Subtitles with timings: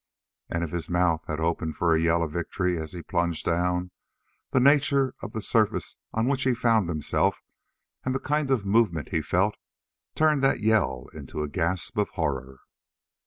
[0.49, 3.91] And if his mouth had opened for a yell of victory as he plunged down,
[4.49, 7.39] the nature of the surface on which he found himself,
[8.03, 9.57] and the kind of movement he felt,
[10.15, 12.61] turned that yell into a gasp of horror.